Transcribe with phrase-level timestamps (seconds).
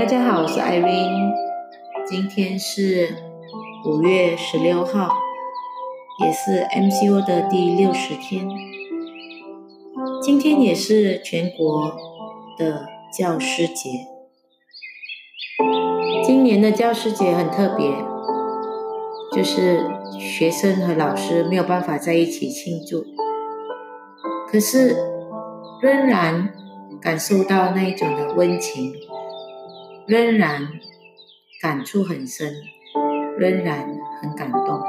[0.00, 1.34] 大家好，我是 Irene，
[2.06, 3.16] 今天是
[3.84, 5.12] 五月十六号，
[6.24, 8.48] 也是 MCO 的第六十天。
[10.22, 11.94] 今天也是全国
[12.56, 13.90] 的教师节。
[16.24, 17.90] 今年的教师节很特别，
[19.36, 19.84] 就是
[20.18, 23.04] 学生和老师没有办法在一起庆祝，
[24.50, 24.96] 可是
[25.82, 26.54] 仍然
[27.02, 28.94] 感受到那一种的温情。
[30.06, 30.68] 仍然
[31.62, 32.52] 感触很深，
[33.38, 33.86] 仍然
[34.20, 34.80] 很感动。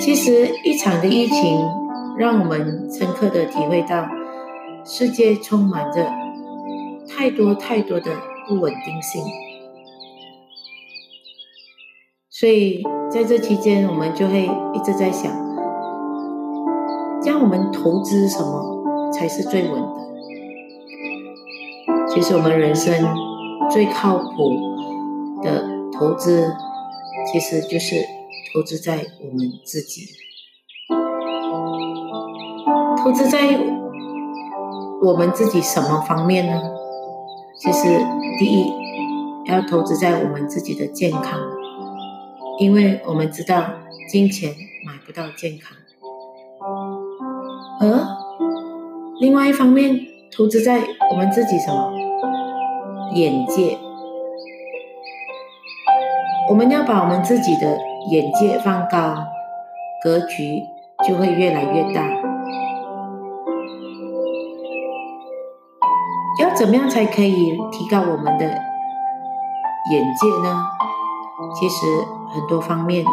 [0.00, 1.58] 其实，一场的疫情
[2.16, 4.06] 让我们深刻的体会到，
[4.84, 6.10] 世界充满着
[7.08, 8.12] 太多太多的
[8.46, 9.22] 不稳定性。
[12.30, 15.32] 所以，在这期间，我们就会一直在想，
[17.20, 20.04] 将我们投资什么才是最稳的？
[22.14, 22.94] 其实我们人生
[23.68, 24.52] 最靠谱
[25.42, 26.54] 的投资，
[27.32, 27.96] 其实就是
[28.54, 30.02] 投资在我们自己。
[33.02, 33.58] 投资在
[35.02, 36.62] 我们自己什么方面呢？
[37.58, 37.88] 其实
[38.38, 38.72] 第一
[39.46, 41.40] 要投资在我们自己的健康，
[42.60, 43.64] 因为我们知道
[44.08, 44.54] 金钱
[44.86, 45.76] 买不到健康。
[47.80, 48.06] 而
[49.20, 49.98] 另外一方面，
[50.34, 52.03] 投资在我们自己什么？
[53.14, 53.78] 眼界，
[56.48, 57.78] 我们要把我们自己的
[58.10, 59.14] 眼界放高，
[60.02, 60.64] 格局
[61.06, 62.04] 就会越来越大。
[66.40, 68.46] 要怎么样才可以提高我们的
[69.92, 70.66] 眼界呢？
[71.54, 71.86] 其实
[72.32, 73.04] 很多方面，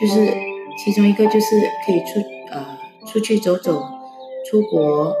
[0.00, 0.34] 就是
[0.78, 2.64] 其中一个就是可以出呃
[3.06, 3.82] 出去走走，
[4.50, 5.12] 出国，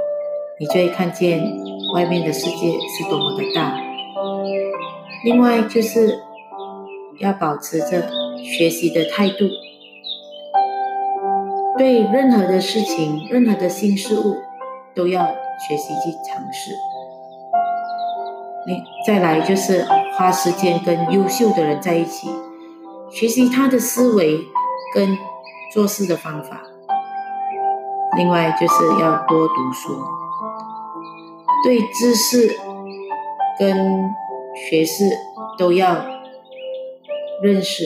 [0.58, 1.73] 你就会看见。
[1.94, 3.76] 外面的世界是多么的大。
[5.24, 6.18] 另外，就是
[7.18, 8.10] 要保持着
[8.42, 9.48] 学习的态度，
[11.78, 14.34] 对任何的事情、任何的新事物，
[14.94, 16.72] 都要学习去尝试。
[18.66, 19.86] 你再来就是
[20.16, 22.28] 花时间跟优秀的人在一起，
[23.10, 24.40] 学习他的思维
[24.94, 25.16] 跟
[25.72, 26.60] 做事的方法。
[28.16, 30.23] 另外，就是要多读书。
[31.64, 32.54] 对知识
[33.58, 34.14] 跟
[34.54, 35.16] 学识
[35.58, 36.04] 都要
[37.42, 37.84] 认识，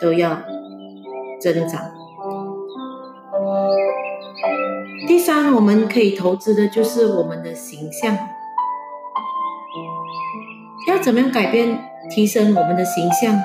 [0.00, 0.42] 都要
[1.40, 1.92] 增长。
[5.06, 8.18] 第三，我们可以投资的就是我们的形象。
[10.88, 11.78] 要怎么样改变、
[12.10, 13.40] 提升我们的形象？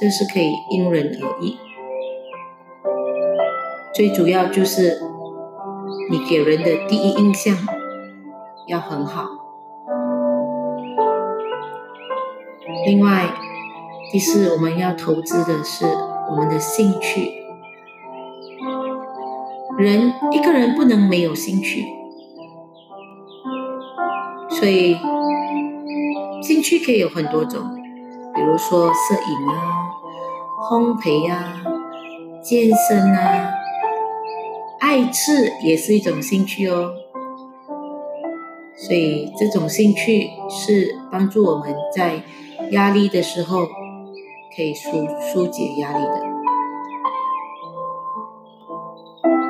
[0.00, 1.58] 这是可以因人而异。
[3.92, 5.00] 最主要就是
[6.08, 7.56] 你给人的第一印象。
[8.66, 9.26] 要很好。
[12.86, 13.34] 另外，
[14.12, 15.86] 第四，我们要投资的是
[16.30, 17.44] 我们的兴趣。
[19.76, 21.84] 人一个人不能没有兴趣，
[24.48, 24.96] 所以
[26.42, 27.60] 兴趣可以有很多种，
[28.34, 29.90] 比如说摄影啊、
[30.70, 31.60] 烘焙啊、
[32.42, 33.50] 健身啊、
[34.78, 36.92] 爱吃也是一种兴趣哦。
[38.86, 42.20] 所以，这种兴趣是帮助我们在
[42.72, 43.64] 压力的时候
[44.54, 46.20] 可以疏疏解压力的。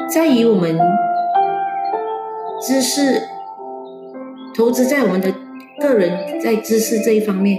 [0.08, 0.78] 在于我们
[2.60, 3.22] 知识
[4.54, 5.34] 投资在我们的
[5.80, 7.58] 个人在知识这一方面，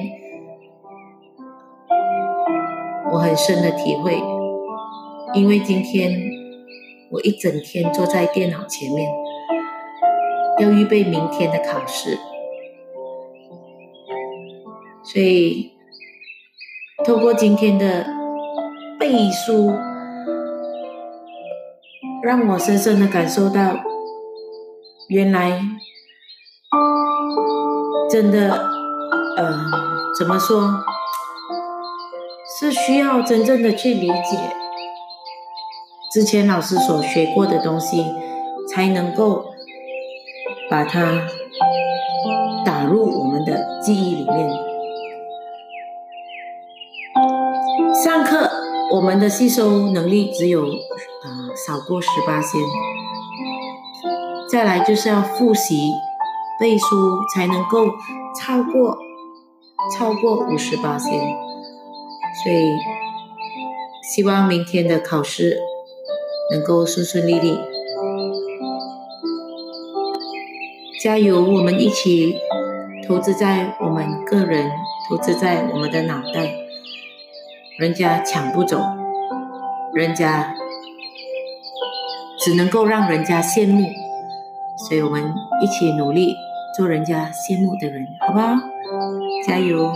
[3.11, 4.23] 我很深的体会，
[5.33, 6.09] 因为今天
[7.11, 9.11] 我一整天坐在电脑前面。
[10.57, 12.17] 要预备明天的考试，
[15.03, 15.73] 所以
[17.05, 18.05] 透过今天的
[18.97, 19.73] 背书，
[22.23, 23.75] 让我深深的感受到，
[25.09, 25.59] 原来
[28.09, 28.51] 真的，
[29.35, 29.59] 呃，
[30.17, 30.85] 怎么说，
[32.57, 34.55] 是需要真正的去理解
[36.13, 38.05] 之前老师所学过的东西，
[38.69, 39.54] 才能够。
[40.69, 41.27] 把它
[42.65, 44.49] 打入我们的记忆里面。
[48.03, 48.49] 上课，
[48.91, 52.59] 我们的吸收能力只有呃少过十八先。
[54.49, 55.91] 再来就是要复习
[56.59, 57.87] 背书，才能够
[58.39, 58.97] 超过
[59.97, 61.19] 超过五十八先。
[62.43, 62.75] 所以，
[64.03, 65.57] 希望明天的考试
[66.51, 67.57] 能够顺顺利利。
[71.05, 71.39] 加油！
[71.39, 72.35] 我们一起
[73.07, 74.71] 投资在我们个人，
[75.07, 76.51] 投资在我们的脑袋，
[77.77, 78.81] 人家抢不走，
[79.93, 80.55] 人家
[82.39, 83.87] 只能够让人家羡慕，
[84.89, 85.31] 所以我们
[85.61, 86.33] 一起努力
[86.75, 88.55] 做人家羡慕的人，好不好？
[89.47, 89.93] 加油！